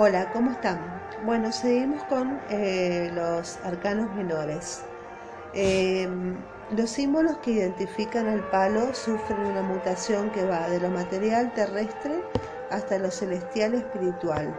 [0.00, 0.78] Hola, ¿cómo están?
[1.24, 4.80] Bueno, seguimos con eh, los arcanos menores.
[5.52, 6.36] Em,
[6.70, 12.22] los símbolos que identifican al palo sufren una mutación que va de lo material terrestre
[12.70, 14.54] hasta lo celestial espiritual.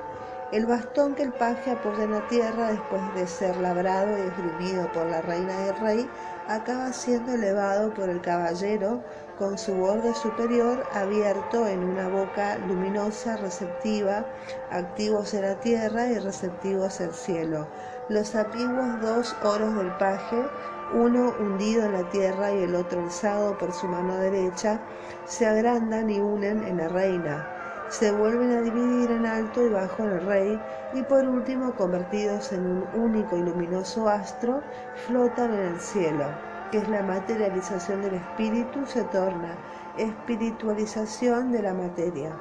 [0.52, 4.92] El bastón que el paje apoya en la tierra después de ser labrado y esgrimido
[4.92, 6.12] por la reina y el rey,
[6.48, 9.06] acaba siendo elevado por el caballero
[9.40, 14.32] con su borde superior abierto en una boca luminosa, receptiva,
[14.70, 17.72] activos en la tierra y receptivos el cielo.
[18.08, 20.54] Los antiguos dos oros del paje,
[20.88, 24.86] uno hundido en la tierra y el otro alzado por su mano derecha,
[25.24, 27.52] se agrandan y unen en la reina
[27.88, 32.52] se vuelven a dividir en alto y bajo en el rey y por último convertidos
[32.52, 38.16] en un único y luminoso astro flotan en el cielo, que es la materialización del
[38.16, 39.58] espíritu, se torna
[39.98, 42.40] espiritualización de la materia.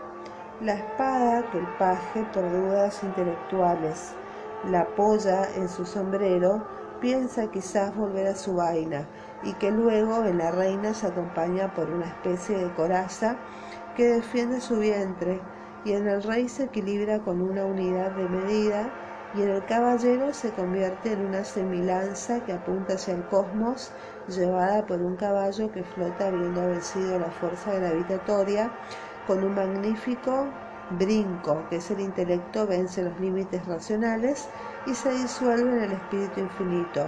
[0.60, 4.14] La espada que el paje, por dudas intelectuales,
[4.64, 6.66] la apoya en su sombrero,
[7.01, 9.07] piensa quizás volver a su vaina
[9.45, 13.37] y que luego en la reina se acompaña por una especie de coraza
[13.95, 15.40] que defiende su vientre,
[15.85, 18.92] y en el rey se equilibra con una unidad de medida,
[19.35, 23.92] y en el caballero se convierte en una semilanza que apunta hacia el cosmos,
[24.29, 28.70] llevada por un caballo que flota habiendo vencido la fuerza gravitatoria,
[29.26, 30.48] con un magnífico
[30.90, 34.48] brinco, que es el intelecto, vence los límites racionales
[34.87, 37.07] y se disuelve en el espíritu infinito.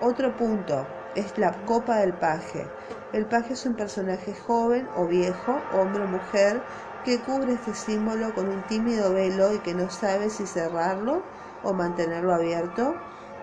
[0.00, 2.66] Otro punto es la copa del paje.
[3.12, 6.62] El paje es un personaje joven o viejo, hombre o mujer,
[7.04, 11.22] que cubre este símbolo con un tímido velo y que no sabe si cerrarlo
[11.62, 12.94] o mantenerlo abierto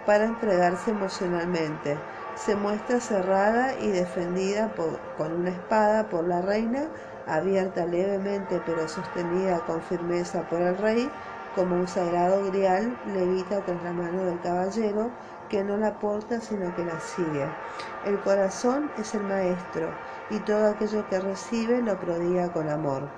[0.05, 1.97] para entregarse emocionalmente.
[2.35, 4.75] Se muestra cerrada y defendida
[5.15, 6.91] con una espada por la reina,
[7.25, 11.15] abierta levemente pero sostenida con firmeza por el rey,
[11.51, 15.15] como un sagrado grial levita tras la mano del caballero
[15.47, 17.57] que no la porta sino que la sigue.
[18.03, 23.13] El corazón es el maestro y todo aquello que recibe lo prodiga con amor.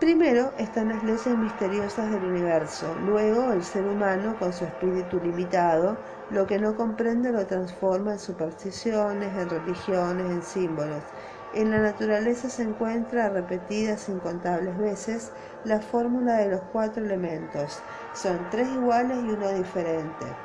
[0.00, 6.02] Primero están las leyes misteriosas del universo, luego el ser humano con su espíritu limitado,
[6.28, 11.12] lo que no comprende lo transforma en supersticiones, en religiones, en símbolos.
[11.52, 17.84] En la naturaleza se encuentra repetidas incontables veces la fórmula de los cuatro elementos.
[18.12, 20.38] Son tres iguales y uno diferente.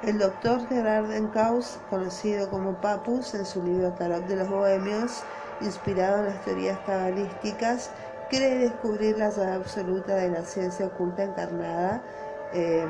[0.00, 5.26] El doctor Gerard Encaus, conocido como Papus en su libro Tarot de los Bohemios,
[5.58, 7.94] inspirado en las teorías cabalísticas,
[8.28, 12.02] cree descubrir la llave absoluta de la ciencia oculta encarnada
[12.52, 12.88] em,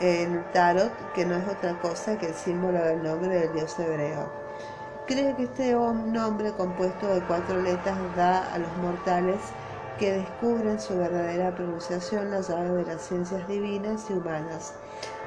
[0.00, 4.30] en tarot, que no es otra cosa que el símbolo del nombre del dios hebreo.
[5.06, 9.40] Cree que este nombre compuesto de cuatro letras da a los mortales
[9.98, 14.72] que descubren su verdadera pronunciación la llave de las ciencias divinas y humanas.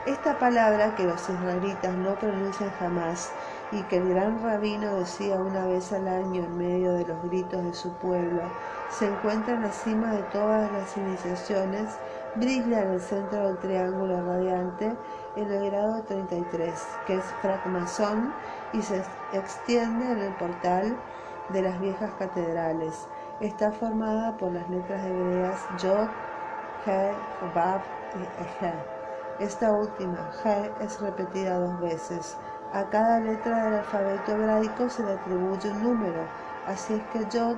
[0.06, 3.32] Esta palabra que los israelitas no pronuncian jamás
[3.74, 7.64] y que el gran rabino decía una vez al año en medio de los gritos
[7.64, 8.44] de su pueblo,
[8.88, 11.88] se encuentra en la cima de todas las iniciaciones,
[12.36, 14.96] brilla en el centro del triángulo radiante
[15.36, 18.36] en el grado 33, que es fragmazón
[18.72, 20.96] y se extiende en el portal
[21.50, 23.10] de las viejas catedrales.
[23.40, 26.10] Está formada por las letras hebreas Yod,
[26.86, 27.82] He, Vav
[28.14, 28.74] y Eje.
[29.40, 32.38] Esta última, G, es repetida dos veces.
[32.74, 36.28] A cada letra del alfabeto hebraico se le atribuye un número,
[36.66, 37.58] así es que Yod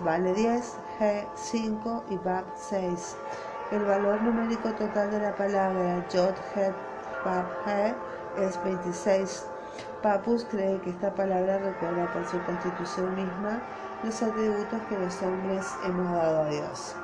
[0.00, 3.16] vale 10, G 5 y Bab 6.
[3.70, 6.74] El valor numérico total de la palabra Yod, G,
[7.24, 7.94] Bab, G
[8.34, 9.44] es 26.
[10.02, 13.62] Papus cree que esta palabra recuerda por su constitución misma
[14.02, 16.96] los atributos que los hombres hemos dado a Dios.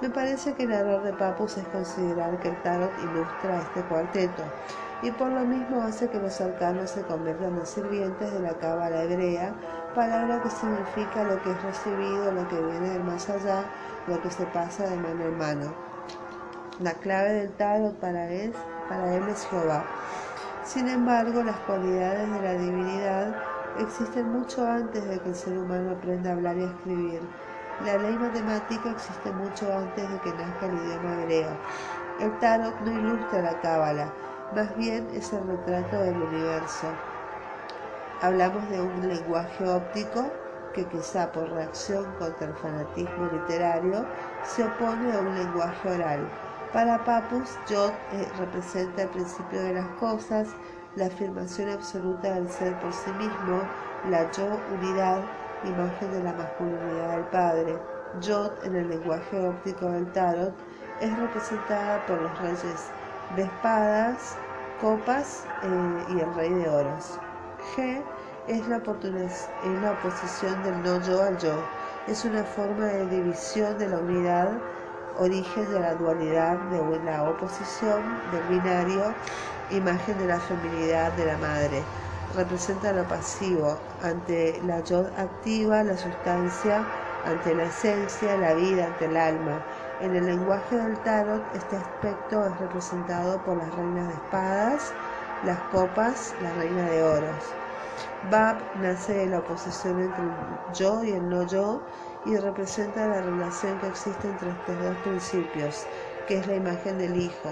[0.00, 4.42] Me parece que el error de Papus es considerar que el tarot ilustra este cuarteto
[5.02, 9.02] y por lo mismo hace que los arcanos se conviertan en sirvientes de la cábala
[9.02, 9.54] hebrea,
[9.94, 13.64] palabra que significa lo que es recibido, lo que viene del más allá,
[14.06, 15.74] lo que se pasa de mano en mano.
[16.80, 18.54] La clave del tarot para él,
[18.88, 19.84] para él es Jehová.
[20.64, 23.34] Sin embargo, las cualidades de la divinidad
[23.78, 27.20] existen mucho antes de que el ser humano aprenda a hablar y a escribir.
[27.84, 31.56] La ley matemática existe mucho antes de que nazca el idioma hebreo.
[32.18, 34.12] El tarot no ilustra la cábala,
[34.54, 36.88] más bien es el retrato del universo.
[38.20, 40.30] Hablamos de un lenguaje óptico
[40.74, 44.04] que quizá por reacción contra el fanatismo literario
[44.42, 46.20] se opone a un lenguaje oral.
[46.74, 50.48] Para Papus, Yod eh, representa el principio de las cosas,
[50.96, 53.62] la afirmación absoluta del ser por sí mismo,
[54.02, 55.24] la yo unidad
[55.64, 57.78] imagen de la masculinidad del Padre.
[58.20, 60.52] Yod en el lenguaje óptico del tarot
[61.00, 62.90] es representada por los reyes
[63.36, 64.36] de espadas,
[64.80, 67.18] copas eh, y el rey de oros.
[67.76, 68.02] G
[68.48, 71.54] es la, es la oposición del no yo al yo.
[72.06, 74.58] Es una forma de división de la unidad,
[75.18, 78.02] origen de la dualidad, de la oposición,
[78.32, 79.14] del binario,
[79.70, 81.84] imagen de la feminidad de la madre.
[82.32, 86.90] Representa lo pasivo, ante la yo activa, la sustancia,
[87.22, 89.66] ante la esencia, la vida, ante el alma.
[89.98, 94.94] En el lenguaje del tarot, este aspecto es representado por las reinas de espadas,
[95.42, 97.58] las copas, la reina de oros.
[98.22, 101.84] Bab nace de la oposición entre el yo y el no yo
[102.24, 105.88] y representa la relación que existe entre estos dos principios,
[106.26, 107.50] que es la imagen del hijo.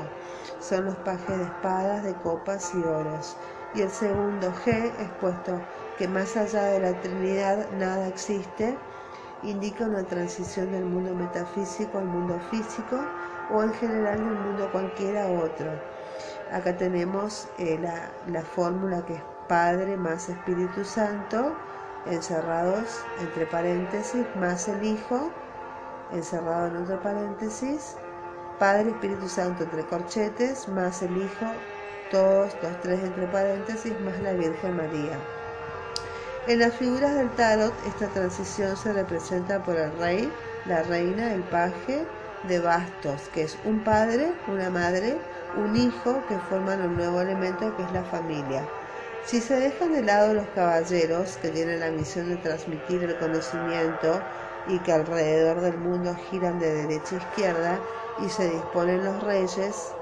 [0.61, 3.37] Son los pajes de espadas, de copas y oros.
[3.75, 5.61] Y el segundo G, expuesto
[5.99, 8.77] que más allá de la Trinidad nada existe,
[9.43, 12.99] indica una transición del mundo metafísico al mundo físico
[13.51, 15.71] o en general del mundo cualquiera otro.
[16.53, 21.55] Acá tenemos eh, la, la fórmula que es Padre más Espíritu Santo,
[22.07, 25.31] encerrados entre paréntesis, más el Hijo,
[26.13, 27.97] encerrado en otro paréntesis,
[28.59, 31.47] Padre Espíritu Santo entre corchetes, más el Hijo,
[32.11, 35.19] todos los tres entre paréntesis, más la Virgen María.
[36.47, 40.33] En las figuras del tarot, esta transición se representa por el rey,
[40.65, 42.07] la reina, el paje
[42.49, 45.19] de bastos, que es un padre, una madre,
[45.57, 48.67] un hijo que forman un nuevo elemento que es la familia.
[49.27, 54.23] Si se dejan de lado los caballeros, que tienen la misión de transmitir el conocimiento
[54.67, 57.81] y que alrededor del mundo giran de derecha a izquierda,
[58.17, 59.98] y se disponen los reyes,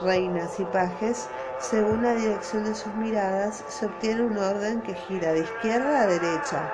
[0.00, 1.28] reinas y pajes,
[1.58, 6.06] según la dirección de sus miradas, se obtiene un orden que gira de izquierda a
[6.06, 6.70] derecha.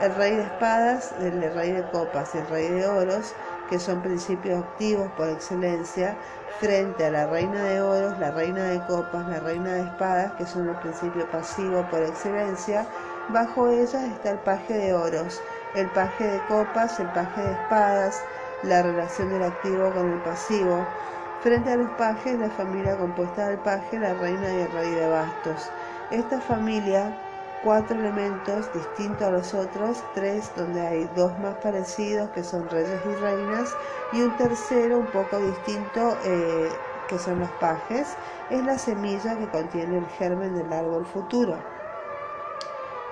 [0.00, 3.34] El rey de espadas, el rey de copas y el rey de oros,
[3.68, 6.16] que son principios activos por excelencia,
[6.60, 10.46] frente a la reina de oros, la reina de copas, la reina de espadas, que
[10.46, 12.86] son el principio pasivo por excelencia,
[13.28, 15.40] bajo ellas está el paje de oros,
[15.74, 18.22] el paje de copas, el paje de espadas,
[18.62, 20.86] la relación del activo con el pasivo,
[21.46, 25.06] Frente a los pajes, la familia compuesta del paje, la reina y el rey de
[25.06, 25.70] bastos.
[26.10, 27.14] Esta familia,
[27.60, 33.06] cuatro elementos distintos a los otros, tres donde hay dos más parecidos que son reyes
[33.06, 33.78] y reinas
[34.10, 39.48] y un tercero un poco distinto eh, que son los pajes, es la semilla que
[39.48, 41.62] contiene el germen del árbol futuro.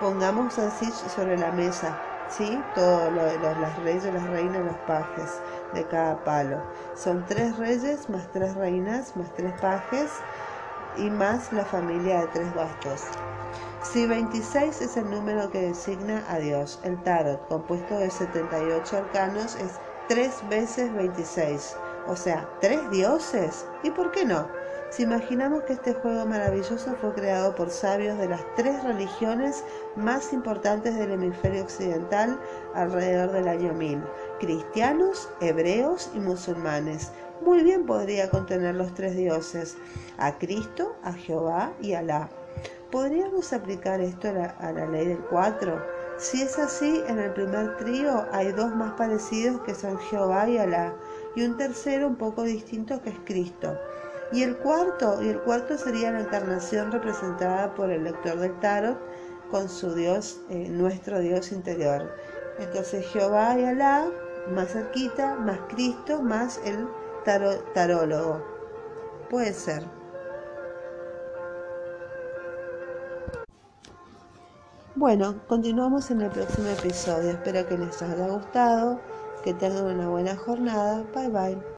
[0.01, 2.65] Pongamos así sobre la mesa ¿sí?
[2.75, 5.31] Todos los, las reyes, las reinas, los pajes
[5.72, 6.62] de cada palo.
[6.94, 10.11] Son tres reyes más tres reinas más tres pajes
[10.96, 13.02] y más la familia de tres bastos.
[13.82, 19.56] Si 26 es el número que designa a Dios, el tarot, compuesto de 78 arcanos,
[19.56, 19.78] es
[20.08, 21.76] 3 veces 26,
[22.06, 23.66] o sea, tres dioses.
[23.82, 24.49] ¿Y por qué no?
[24.90, 29.64] Si imaginamos que este juego maravilloso fue creado por sabios de las tres religiones
[29.96, 32.40] más importantes del hemisferio occidental
[32.75, 34.05] alrededor del año 1000,
[34.44, 37.11] cristianos, hebreos y musulmanes,
[37.41, 39.76] muy bien podría contener los tres dioses,
[40.19, 42.29] a Cristo, a Jehová y a Alá.
[42.91, 45.82] ¿Podríamos aplicar esto a la, ley del 4?
[46.19, 50.58] Si es así, en el primer trío hay dos más parecidos que son Jehová y
[50.58, 50.94] Alá,
[51.35, 53.78] y un tercero un poco distinto que es Cristo.
[54.30, 58.99] Y el cuarto, y el cuarto sería la encarnación representada por el lector del tarot
[59.50, 62.14] con su Dios, eh, nuestro Dios interior.
[62.59, 64.07] Entonces Jehová y Alá,
[64.49, 66.89] más cerquita, más Cristo, más el
[67.75, 68.45] tarólogo.
[69.31, 69.85] Puede ser.
[74.97, 77.31] Bueno, continuamos en el próximo episodio.
[77.31, 79.01] Espero que les haya gustado,
[79.43, 81.05] que tengan una buena jornada.
[81.15, 81.65] Bye bye.